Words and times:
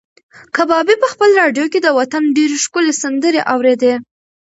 کبابي 0.55 0.95
په 1.01 1.07
خپله 1.13 1.33
راډیو 1.41 1.65
کې 1.73 1.79
د 1.83 1.87
وطن 1.99 2.23
ډېرې 2.37 2.57
ښکلې 2.65 2.93
سندرې 3.01 3.41
اورېدې. 3.53 3.93